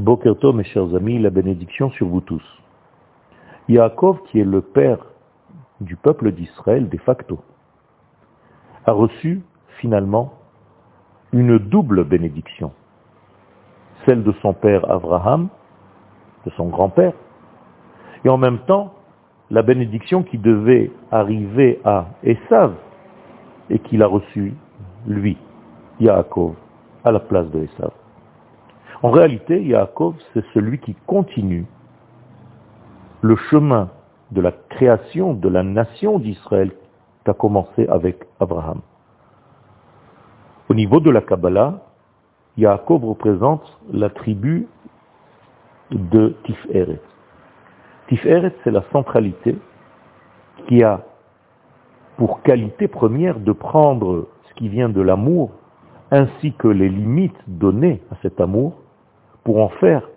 Bokerto, 0.00 0.52
mes 0.52 0.64
chers 0.64 0.92
amis, 0.96 1.20
la 1.20 1.30
bénédiction 1.30 1.88
sur 1.90 2.08
vous 2.08 2.20
tous. 2.20 2.42
Yaakov, 3.68 4.22
qui 4.24 4.40
est 4.40 4.44
le 4.44 4.60
père 4.60 4.98
du 5.80 5.94
peuple 5.94 6.32
d'Israël 6.32 6.88
de 6.88 6.98
facto, 6.98 7.38
a 8.86 8.92
reçu 8.92 9.42
finalement 9.78 10.32
une 11.32 11.58
double 11.58 12.02
bénédiction. 12.02 12.72
Celle 14.04 14.24
de 14.24 14.32
son 14.42 14.52
père 14.52 14.84
Abraham, 14.90 15.48
de 16.44 16.50
son 16.56 16.66
grand-père, 16.66 17.12
et 18.24 18.28
en 18.28 18.36
même 18.36 18.58
temps 18.66 18.94
la 19.50 19.62
bénédiction 19.62 20.24
qui 20.24 20.38
devait 20.38 20.90
arriver 21.12 21.80
à 21.84 22.06
Esav 22.24 22.74
et 23.70 23.78
qu'il 23.78 24.02
a 24.02 24.08
reçue, 24.08 24.54
lui, 25.06 25.38
Yaakov, 26.00 26.54
à 27.04 27.12
la 27.12 27.20
place 27.20 27.48
de 27.52 27.60
Esav. 27.60 27.92
En 29.04 29.10
réalité, 29.10 29.62
Yaakov, 29.62 30.14
c'est 30.32 30.42
celui 30.54 30.78
qui 30.78 30.94
continue 31.06 31.66
le 33.20 33.36
chemin 33.50 33.90
de 34.30 34.40
la 34.40 34.50
création 34.50 35.34
de 35.34 35.46
la 35.46 35.62
nation 35.62 36.18
d'Israël 36.18 36.72
qui 37.22 37.30
a 37.30 37.34
commencé 37.34 37.86
avec 37.88 38.24
Abraham. 38.40 38.80
Au 40.70 40.74
niveau 40.74 41.00
de 41.00 41.10
la 41.10 41.20
Kabbalah, 41.20 41.82
Yaakov 42.56 43.04
représente 43.04 43.78
la 43.92 44.08
tribu 44.08 44.68
de 45.90 46.34
Tiferet. 46.44 46.98
Tiferet, 48.08 48.54
c'est 48.64 48.70
la 48.70 48.84
centralité 48.90 49.58
qui 50.66 50.82
a 50.82 51.02
pour 52.16 52.40
qualité 52.40 52.88
première 52.88 53.38
de 53.38 53.52
prendre 53.52 54.28
ce 54.48 54.54
qui 54.54 54.70
vient 54.70 54.88
de 54.88 55.02
l'amour, 55.02 55.50
ainsi 56.10 56.54
que 56.54 56.68
les 56.68 56.88
limites 56.88 57.36
données 57.46 58.00
à 58.10 58.16
cet 58.22 58.40
amour, 58.40 58.80
pour 59.44 59.60
en 59.60 59.68
faire 59.68 60.08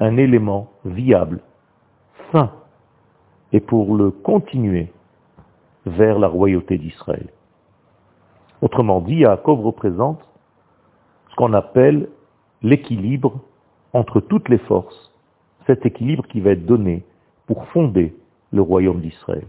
un 0.00 0.16
élément 0.16 0.70
viable, 0.84 1.40
sain, 2.32 2.50
et 3.52 3.60
pour 3.60 3.94
le 3.94 4.10
continuer 4.10 4.90
vers 5.86 6.18
la 6.18 6.28
royauté 6.28 6.78
d'Israël. 6.78 7.28
Autrement 8.62 9.00
dit, 9.00 9.16
Yaakov 9.16 9.60
représente 9.60 10.20
ce 11.30 11.36
qu'on 11.36 11.52
appelle 11.52 12.08
l'équilibre 12.62 13.40
entre 13.92 14.20
toutes 14.20 14.48
les 14.48 14.58
forces, 14.58 15.12
cet 15.66 15.84
équilibre 15.84 16.26
qui 16.26 16.40
va 16.40 16.50
être 16.50 16.66
donné 16.66 17.04
pour 17.46 17.66
fonder 17.68 18.14
le 18.52 18.62
royaume 18.62 19.00
d'Israël. 19.00 19.46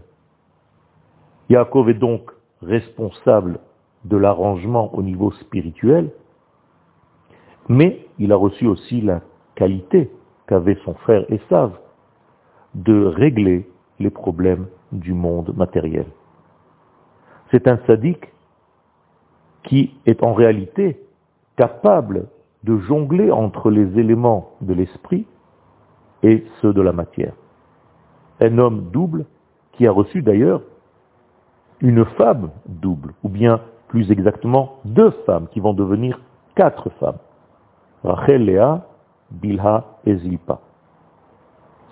Yaakov 1.48 1.90
est 1.90 1.94
donc 1.94 2.30
responsable 2.62 3.58
de 4.04 4.16
l'arrangement 4.16 4.94
au 4.94 5.02
niveau 5.02 5.30
spirituel, 5.32 6.10
mais 7.68 8.06
il 8.18 8.32
a 8.32 8.36
reçu 8.36 8.66
aussi 8.66 9.00
la 9.00 9.20
qualité 9.54 10.10
qu'avait 10.46 10.78
son 10.84 10.94
frère 10.94 11.24
Esav 11.30 11.72
de 12.74 13.04
régler 13.06 13.68
les 13.98 14.10
problèmes 14.10 14.66
du 14.92 15.14
monde 15.14 15.54
matériel. 15.56 16.06
C'est 17.50 17.68
un 17.68 17.78
sadique 17.86 18.32
qui 19.64 19.94
est 20.06 20.22
en 20.22 20.34
réalité 20.34 21.00
capable 21.56 22.28
de 22.64 22.78
jongler 22.78 23.30
entre 23.30 23.70
les 23.70 23.98
éléments 23.98 24.50
de 24.60 24.74
l'esprit 24.74 25.26
et 26.22 26.44
ceux 26.60 26.72
de 26.72 26.82
la 26.82 26.92
matière. 26.92 27.32
Un 28.40 28.58
homme 28.58 28.90
double 28.92 29.24
qui 29.72 29.86
a 29.86 29.92
reçu 29.92 30.22
d'ailleurs 30.22 30.62
une 31.80 32.04
femme 32.04 32.50
double, 32.66 33.14
ou 33.22 33.28
bien 33.28 33.60
plus 33.88 34.10
exactement 34.10 34.76
deux 34.84 35.10
femmes 35.26 35.46
qui 35.48 35.60
vont 35.60 35.74
devenir 35.74 36.20
quatre 36.54 36.90
femmes. 36.98 37.18
Rachel, 38.06 38.80
Bilha 39.32 39.84
et 40.06 40.16
Zilpa. 40.18 40.60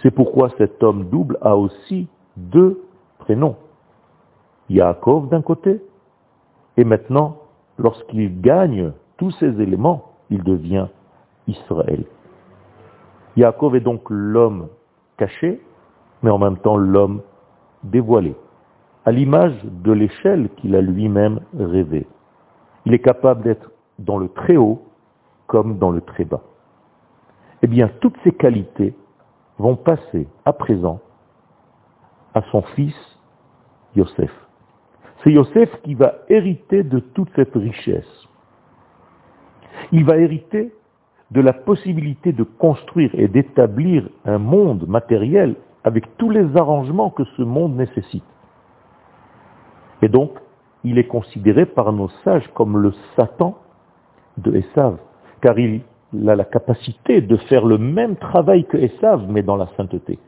C'est 0.01 0.13
pourquoi 0.13 0.51
cet 0.59 0.83
homme 0.83 1.09
double 1.11 1.37
a 1.41 1.57
aussi 1.57 2.09
deux 2.37 2.83
prénoms. 3.19 3.57
Yaakov 4.71 5.29
d'un 5.29 5.43
côté, 5.43 5.83
et 6.77 6.85
maintenant, 6.85 7.37
lorsqu'il 7.79 8.41
gagne 8.41 8.93
tous 9.17 9.33
ces 9.33 9.61
éléments, 9.61 10.13
il 10.31 10.43
devient 10.43 10.87
Israël. 11.49 12.05
Yaakov 13.37 13.75
est 13.75 13.81
donc 13.81 14.03
l'homme 14.09 14.69
caché, 15.17 15.61
mais 16.23 16.31
en 16.31 16.39
même 16.39 16.59
temps 16.59 16.77
l'homme 16.77 17.23
dévoilé, 17.83 18.37
à 19.05 19.11
l'image 19.11 19.55
de 19.65 19.93
l'échelle 19.93 20.49
qu'il 20.57 20.77
a 20.77 20.81
lui-même 20.81 21.41
rêvé. 21.59 22.07
Il 22.87 22.95
est 22.95 23.01
capable 23.01 23.43
d'être 23.43 23.71
dans 23.99 24.19
le 24.19 24.29
très 24.29 24.57
haut 24.57 24.83
dans 25.63 25.91
le 25.91 26.01
très 26.01 26.25
bas. 26.25 26.43
Eh 27.63 27.67
bien, 27.67 27.91
toutes 28.01 28.17
ces 28.25 28.33
qualités 28.33 28.95
vont 29.59 29.77
passer 29.77 30.27
à 30.45 30.53
présent 30.53 31.01
à 32.35 32.43
son 32.51 32.63
fils 32.63 32.95
Yosef. 33.95 34.33
C'est 35.23 35.31
Yosef 35.31 35.71
qui 35.83 35.95
va 35.95 36.17
hériter 36.29 36.83
de 36.83 36.99
toute 36.99 37.31
cette 37.37 37.55
richesse. 37.55 38.29
Il 39.93 40.05
va 40.05 40.17
hériter 40.17 40.75
de 41.31 41.41
la 41.41 41.53
possibilité 41.53 42.33
de 42.33 42.43
construire 42.43 43.11
et 43.15 43.29
d'établir 43.29 44.09
un 44.25 44.39
monde 44.39 44.87
matériel 44.89 45.55
avec 45.85 46.17
tous 46.17 46.31
les 46.31 46.57
arrangements 46.57 47.11
que 47.11 47.25
ce 47.37 47.43
monde 47.43 47.77
nécessite. 47.77 48.25
Et 50.03 50.09
donc, 50.09 50.33
il 50.83 50.99
est 50.99 51.07
considéré 51.07 51.65
par 51.65 51.93
nos 51.93 52.09
sages 52.25 52.49
comme 52.55 52.79
le 52.79 52.93
Satan 53.17 53.57
de 54.37 54.57
Esav 54.57 54.99
car 55.45 55.59
il 55.59 55.83
a 56.27 56.37
la 56.37 56.47
capacité 56.47 57.21
de 57.21 57.37
faire 57.37 57.67
le 57.67 57.77
même 57.77 58.17
travail 58.17 58.65
que 58.65 58.79
Esav, 58.79 59.27
mais 59.29 59.43
dans 59.43 59.57
la 59.57 59.69
sainteté. 59.77 60.19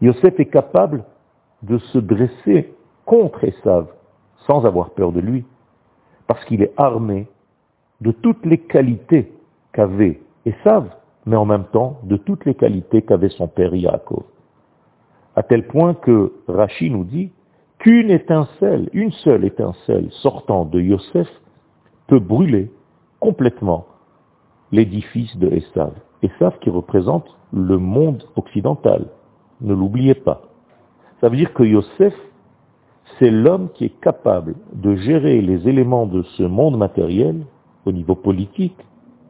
Yosef 0.00 0.38
est 0.38 0.46
capable 0.46 1.02
de 1.64 1.78
se 1.78 1.98
dresser 1.98 2.72
contre 3.06 3.42
Esav, 3.42 3.88
sans 4.46 4.64
avoir 4.64 4.90
peur 4.90 5.10
de 5.10 5.18
lui, 5.18 5.44
parce 6.28 6.44
qu'il 6.44 6.62
est 6.62 6.72
armé 6.76 7.26
de 8.02 8.12
toutes 8.12 8.46
les 8.46 8.58
qualités 8.58 9.32
qu'avait 9.72 10.20
Esav, 10.46 10.88
mais 11.26 11.34
en 11.34 11.44
même 11.44 11.64
temps 11.72 11.98
de 12.04 12.16
toutes 12.16 12.44
les 12.44 12.54
qualités 12.54 13.02
qu'avait 13.02 13.30
son 13.30 13.48
père 13.48 13.74
Yaakov. 13.74 14.22
À 15.34 15.42
tel 15.42 15.66
point 15.66 15.94
que 15.94 16.32
Rachi 16.46 16.88
nous 16.88 17.02
dit 17.02 17.32
qu'une 17.80 18.12
étincelle, 18.12 18.90
une 18.92 19.10
seule 19.10 19.44
étincelle 19.44 20.06
sortant 20.22 20.66
de 20.66 20.80
Yosef 20.80 21.28
peut 22.06 22.20
brûler 22.20 22.70
complètement 23.18 23.86
l'édifice 24.72 25.36
de 25.36 25.48
Esav. 25.48 25.92
Esav 26.22 26.58
qui 26.60 26.70
représente 26.70 27.26
le 27.52 27.78
monde 27.78 28.24
occidental. 28.36 29.06
Ne 29.60 29.74
l'oubliez 29.74 30.14
pas. 30.14 30.42
Ça 31.20 31.28
veut 31.28 31.36
dire 31.36 31.52
que 31.52 31.62
Yosef, 31.62 32.14
c'est 33.18 33.30
l'homme 33.30 33.68
qui 33.74 33.86
est 33.86 34.00
capable 34.00 34.54
de 34.72 34.94
gérer 34.96 35.40
les 35.40 35.68
éléments 35.68 36.06
de 36.06 36.22
ce 36.22 36.42
monde 36.42 36.78
matériel 36.78 37.44
au 37.84 37.92
niveau 37.92 38.14
politique, 38.14 38.76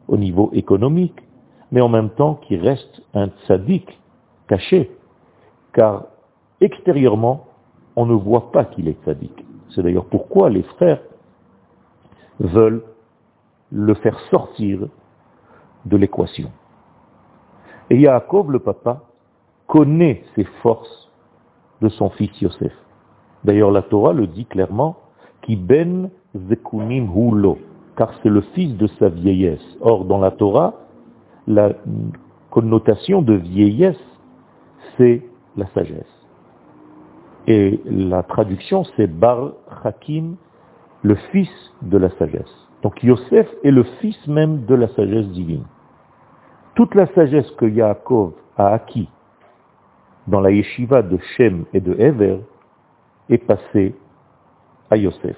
au 0.07 0.17
niveau 0.17 0.49
économique, 0.53 1.19
mais 1.71 1.81
en 1.81 1.89
même 1.89 2.09
temps 2.09 2.35
qui 2.35 2.57
reste 2.57 3.01
un 3.13 3.29
tzaddik 3.45 3.99
caché, 4.47 4.91
car 5.73 6.05
extérieurement, 6.59 7.47
on 7.95 8.05
ne 8.05 8.13
voit 8.13 8.51
pas 8.51 8.65
qu'il 8.65 8.87
est 8.87 9.01
tzaddik. 9.03 9.45
C'est 9.69 9.81
d'ailleurs 9.81 10.05
pourquoi 10.05 10.49
les 10.49 10.63
frères 10.63 11.01
veulent 12.39 12.83
le 13.71 13.93
faire 13.95 14.19
sortir 14.29 14.87
de 15.85 15.97
l'équation. 15.97 16.51
Et 17.89 17.99
Yaakov, 17.99 18.51
le 18.51 18.59
papa, 18.59 19.03
connaît 19.67 20.23
ses 20.35 20.45
forces 20.61 21.09
de 21.81 21.89
son 21.89 22.09
fils 22.11 22.31
Yosef. 22.41 22.73
D'ailleurs, 23.43 23.71
la 23.71 23.81
Torah 23.81 24.13
le 24.13 24.27
dit 24.27 24.45
clairement, 24.45 24.97
qui 25.41 25.55
ben 25.55 26.09
zekunim 26.35 27.09
hulo, 27.15 27.57
car 27.97 28.13
c'est 28.21 28.29
le 28.29 28.41
fils 28.53 28.77
de 28.77 28.87
sa 28.99 29.09
vieillesse. 29.09 29.65
Or, 29.81 30.05
dans 30.05 30.19
la 30.19 30.31
Torah, 30.31 30.73
la 31.47 31.71
connotation 32.49 33.21
de 33.21 33.33
vieillesse, 33.33 33.99
c'est 34.97 35.23
la 35.57 35.67
sagesse. 35.67 36.05
Et 37.47 37.79
la 37.85 38.23
traduction, 38.23 38.83
c'est 38.95 39.07
Bar 39.07 39.53
Hakim, 39.83 40.35
le 41.01 41.15
fils 41.31 41.49
de 41.81 41.97
la 41.97 42.09
sagesse. 42.11 42.69
Donc 42.83 43.03
Yosef 43.03 43.47
est 43.63 43.71
le 43.71 43.83
fils 43.99 44.27
même 44.27 44.65
de 44.65 44.75
la 44.75 44.87
sagesse 44.89 45.27
divine. 45.27 45.65
Toute 46.75 46.95
la 46.95 47.07
sagesse 47.13 47.49
que 47.51 47.65
Yaakov 47.65 48.33
a 48.57 48.73
acquis 48.73 49.09
dans 50.27 50.39
la 50.39 50.51
yeshiva 50.51 51.01
de 51.01 51.17
Shem 51.35 51.65
et 51.73 51.79
de 51.79 51.93
Ever 51.99 52.39
est 53.29 53.37
passée 53.39 53.95
à 54.89 54.97
Yosef. 54.97 55.37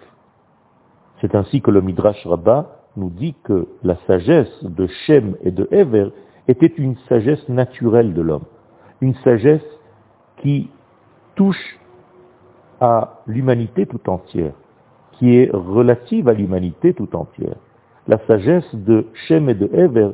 C'est 1.21 1.35
ainsi 1.35 1.61
que 1.61 1.71
le 1.71 1.81
Midrash 1.81 2.25
Rabbah 2.25 2.79
nous 2.95 3.09
dit 3.09 3.35
que 3.43 3.67
la 3.83 3.95
sagesse 4.07 4.63
de 4.63 4.87
Shem 5.05 5.35
et 5.41 5.51
de 5.51 5.67
Ever 5.71 6.09
était 6.47 6.73
une 6.77 6.95
sagesse 7.09 7.47
naturelle 7.49 8.13
de 8.13 8.21
l'homme, 8.21 8.45
une 9.01 9.15
sagesse 9.15 9.61
qui 10.37 10.69
touche 11.35 11.79
à 12.79 13.21
l'humanité 13.27 13.85
tout 13.85 14.09
entière 14.09 14.53
qui 15.13 15.37
est 15.37 15.49
relative 15.53 16.27
à 16.27 16.33
l'humanité 16.33 16.93
tout 16.93 17.15
entière. 17.15 17.55
La 18.07 18.17
sagesse 18.27 18.73
de 18.73 19.07
Shem 19.13 19.49
et 19.49 19.53
de 19.53 19.69
Ever, 19.73 20.11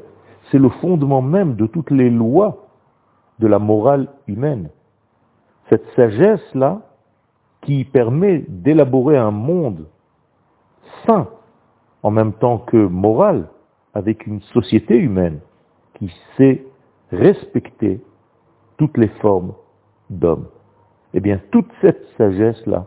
C'est 0.52 0.60
le 0.60 0.70
fondement 0.70 1.22
même 1.22 1.56
de 1.56 1.68
toutes 1.68 1.92
les 1.92 2.10
lois 2.10 2.68
de 3.38 3.48
la 3.48 3.60
morale 3.60 4.08
humaine. 4.28 4.70
Cette 5.70 5.86
sagesse-là 5.96 6.82
qui 7.62 7.86
permet 7.86 8.46
d'élaborer 8.48 9.18
un 9.18 9.30
monde 9.30 9.86
sain 11.06 11.28
en 12.02 12.12
même 12.12 12.34
temps 12.34 12.58
que 12.58 12.78
moral 12.78 13.48
avec 13.94 14.26
une 14.26 14.42
société 14.42 14.96
humaine 14.96 15.40
qui 15.96 16.12
sait 16.38 16.66
respecter 17.12 18.02
toutes 18.78 18.98
les 18.98 19.10
formes 19.22 19.54
d'hommes. 20.10 20.48
Eh 21.14 21.20
bien, 21.20 21.40
toute 21.52 21.70
cette 21.82 22.06
sagesse-là 22.18 22.86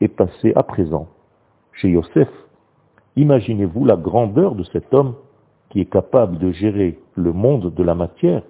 est 0.00 0.08
passée 0.08 0.52
à 0.54 0.62
présent 0.62 1.08
chez 1.72 1.90
Yosef. 1.90 2.28
Imaginez-vous 3.16 3.84
la 3.84 3.96
grandeur 3.96 4.54
de 4.54 4.64
cet 4.64 4.92
homme 4.94 5.14
qui 5.70 5.80
est 5.80 5.90
capable 5.90 6.38
de 6.38 6.52
gérer 6.52 6.98
le 7.14 7.32
monde 7.32 7.74
de 7.74 7.82
la 7.82 7.94
matière 7.94 8.42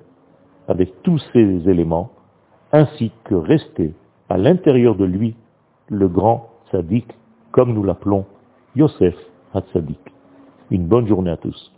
avec 0.69 1.03
tous 1.03 1.19
ces 1.33 1.69
éléments, 1.69 2.11
ainsi 2.73 3.13
que 3.25 3.35
rester 3.35 3.95
à 4.29 4.39
l'intérieur 4.39 4.95
de 4.97 5.05
lui 5.05 5.37
le 5.89 6.09
grand 6.09 6.51
tzaddik, 6.71 7.07
comme 7.51 7.75
nous 7.75 7.83
l'appelons 7.83 8.25
Yosef 8.77 9.15
Hatzadik. 9.55 10.01
Une 10.71 10.87
bonne 10.87 11.07
journée 11.07 11.31
à 11.31 11.37
tous. 11.37 11.73